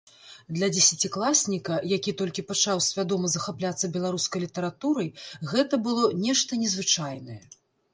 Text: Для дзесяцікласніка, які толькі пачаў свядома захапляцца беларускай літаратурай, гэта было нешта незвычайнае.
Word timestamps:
Для 0.57 0.69
дзесяцікласніка, 0.75 1.73
які 1.91 2.15
толькі 2.23 2.45
пачаў 2.49 2.83
свядома 2.87 3.31
захапляцца 3.37 3.93
беларускай 3.99 4.39
літаратурай, 4.49 5.15
гэта 5.55 5.85
было 5.89 6.13
нешта 6.29 6.51
незвычайнае. 6.65 7.43